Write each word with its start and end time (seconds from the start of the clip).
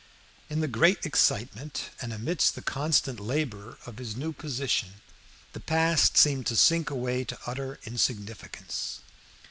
In 0.49 0.61
the 0.61 0.67
great 0.67 1.05
excitement, 1.05 1.91
and 2.01 2.11
amidst 2.11 2.55
the 2.55 2.63
constant 2.63 3.19
labor 3.19 3.77
of 3.85 3.99
his 3.99 4.15
new 4.15 4.33
position, 4.33 4.93
the 5.53 5.59
past 5.59 6.17
seemed 6.17 6.47
to 6.47 6.55
sink 6.55 6.89
away 6.89 7.23
to 7.23 7.37
utter 7.45 7.79
insignificance. 7.83 9.01